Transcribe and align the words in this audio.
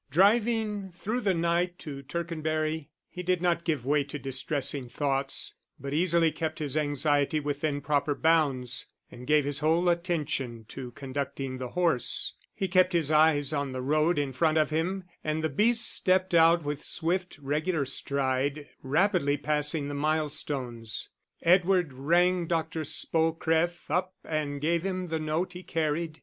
Driving 0.09 0.89
through 0.89 1.21
the 1.21 1.35
night 1.35 1.77
to 1.77 2.01
Tercanbury 2.01 2.89
he 3.07 3.21
did 3.21 3.39
not 3.39 3.63
give 3.63 3.85
way 3.85 4.03
to 4.05 4.17
distressing 4.17 4.89
thoughts, 4.89 5.53
but 5.79 5.93
easily 5.93 6.31
kept 6.31 6.57
his 6.57 6.75
anxiety 6.75 7.39
within 7.39 7.81
proper 7.81 8.15
bounds, 8.15 8.87
and 9.11 9.27
gave 9.27 9.45
his 9.45 9.59
whole 9.59 9.89
attention 9.89 10.65
to 10.69 10.89
conducting 10.93 11.59
the 11.59 11.67
horse; 11.67 12.33
he 12.55 12.67
kept 12.67 12.93
his 12.93 13.11
eyes 13.11 13.53
on 13.53 13.73
the 13.73 13.81
road 13.83 14.17
in 14.17 14.33
front 14.33 14.57
of 14.57 14.71
him, 14.71 15.03
and 15.23 15.43
the 15.43 15.49
beast 15.49 15.87
stepped 15.87 16.33
out 16.33 16.63
with 16.63 16.83
swift, 16.83 17.37
regular 17.37 17.85
stride, 17.85 18.67
rapidly 18.81 19.37
passing 19.37 19.87
the 19.87 19.93
milestones. 19.93 21.09
Edward 21.43 21.93
rang 21.93 22.47
Dr. 22.47 22.83
Spocref 22.85 23.81
up 23.91 24.15
and 24.23 24.59
gave 24.61 24.81
him 24.81 25.09
the 25.09 25.19
note 25.19 25.53
he 25.53 25.61
carried. 25.61 26.17